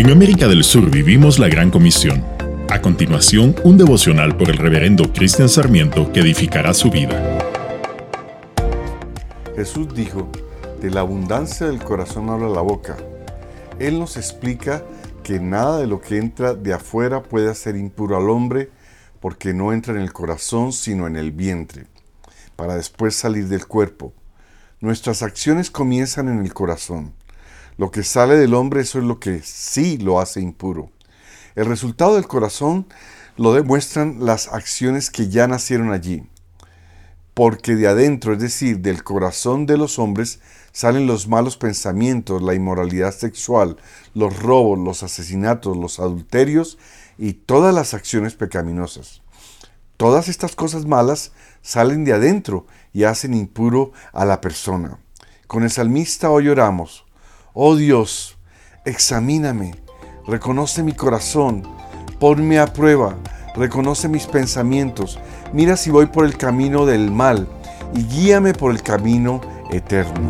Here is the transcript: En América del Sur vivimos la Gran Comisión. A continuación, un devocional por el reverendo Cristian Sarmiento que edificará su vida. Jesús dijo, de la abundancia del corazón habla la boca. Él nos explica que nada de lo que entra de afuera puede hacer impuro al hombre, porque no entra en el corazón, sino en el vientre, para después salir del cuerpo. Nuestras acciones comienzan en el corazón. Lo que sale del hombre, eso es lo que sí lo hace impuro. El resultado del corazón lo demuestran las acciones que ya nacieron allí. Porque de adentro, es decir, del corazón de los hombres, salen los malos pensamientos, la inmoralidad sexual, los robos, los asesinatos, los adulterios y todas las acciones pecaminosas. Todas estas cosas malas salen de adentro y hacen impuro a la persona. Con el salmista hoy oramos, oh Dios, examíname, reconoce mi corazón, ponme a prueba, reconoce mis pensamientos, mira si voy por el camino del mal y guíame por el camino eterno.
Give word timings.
En 0.00 0.08
América 0.08 0.48
del 0.48 0.64
Sur 0.64 0.90
vivimos 0.90 1.38
la 1.38 1.50
Gran 1.50 1.70
Comisión. 1.70 2.24
A 2.70 2.80
continuación, 2.80 3.54
un 3.64 3.76
devocional 3.76 4.34
por 4.34 4.48
el 4.48 4.56
reverendo 4.56 5.12
Cristian 5.12 5.50
Sarmiento 5.50 6.10
que 6.10 6.20
edificará 6.20 6.72
su 6.72 6.90
vida. 6.90 7.20
Jesús 9.54 9.94
dijo, 9.94 10.32
de 10.80 10.90
la 10.90 11.00
abundancia 11.00 11.66
del 11.66 11.80
corazón 11.80 12.30
habla 12.30 12.48
la 12.48 12.62
boca. 12.62 12.96
Él 13.78 13.98
nos 13.98 14.16
explica 14.16 14.82
que 15.22 15.38
nada 15.38 15.76
de 15.76 15.86
lo 15.86 16.00
que 16.00 16.16
entra 16.16 16.54
de 16.54 16.72
afuera 16.72 17.22
puede 17.22 17.50
hacer 17.50 17.76
impuro 17.76 18.16
al 18.16 18.30
hombre, 18.30 18.70
porque 19.20 19.52
no 19.52 19.70
entra 19.74 19.92
en 19.92 20.00
el 20.00 20.14
corazón, 20.14 20.72
sino 20.72 21.08
en 21.08 21.16
el 21.16 21.30
vientre, 21.30 21.84
para 22.56 22.74
después 22.74 23.14
salir 23.14 23.48
del 23.48 23.66
cuerpo. 23.66 24.14
Nuestras 24.80 25.22
acciones 25.22 25.70
comienzan 25.70 26.28
en 26.28 26.38
el 26.42 26.54
corazón. 26.54 27.12
Lo 27.76 27.90
que 27.90 28.02
sale 28.02 28.36
del 28.36 28.54
hombre, 28.54 28.82
eso 28.82 28.98
es 28.98 29.04
lo 29.04 29.18
que 29.18 29.40
sí 29.42 29.98
lo 29.98 30.20
hace 30.20 30.40
impuro. 30.40 30.90
El 31.54 31.66
resultado 31.66 32.14
del 32.14 32.26
corazón 32.26 32.86
lo 33.36 33.52
demuestran 33.54 34.24
las 34.24 34.48
acciones 34.48 35.10
que 35.10 35.28
ya 35.28 35.48
nacieron 35.48 35.92
allí. 35.92 36.24
Porque 37.34 37.74
de 37.74 37.88
adentro, 37.88 38.34
es 38.34 38.40
decir, 38.40 38.80
del 38.80 39.02
corazón 39.02 39.66
de 39.66 39.78
los 39.78 39.98
hombres, 39.98 40.40
salen 40.72 41.06
los 41.06 41.26
malos 41.26 41.56
pensamientos, 41.56 42.42
la 42.42 42.54
inmoralidad 42.54 43.14
sexual, 43.14 43.76
los 44.14 44.42
robos, 44.42 44.78
los 44.78 45.02
asesinatos, 45.02 45.76
los 45.76 46.00
adulterios 46.00 46.78
y 47.18 47.32
todas 47.32 47.74
las 47.74 47.94
acciones 47.94 48.34
pecaminosas. 48.34 49.22
Todas 49.96 50.28
estas 50.28 50.54
cosas 50.56 50.86
malas 50.86 51.32
salen 51.62 52.04
de 52.04 52.12
adentro 52.12 52.66
y 52.92 53.04
hacen 53.04 53.34
impuro 53.34 53.92
a 54.12 54.24
la 54.24 54.40
persona. 54.40 54.98
Con 55.46 55.62
el 55.62 55.70
salmista 55.70 56.30
hoy 56.30 56.48
oramos, 56.48 57.04
oh 57.54 57.76
Dios, 57.76 58.38
examíname, 58.84 59.74
reconoce 60.26 60.82
mi 60.82 60.92
corazón, 60.92 61.62
ponme 62.18 62.58
a 62.58 62.66
prueba, 62.66 63.16
reconoce 63.56 64.08
mis 64.08 64.26
pensamientos, 64.26 65.18
mira 65.52 65.76
si 65.76 65.90
voy 65.90 66.06
por 66.06 66.24
el 66.24 66.36
camino 66.36 66.86
del 66.86 67.10
mal 67.10 67.48
y 67.94 68.04
guíame 68.04 68.52
por 68.52 68.70
el 68.70 68.82
camino 68.82 69.40
eterno. 69.70 70.28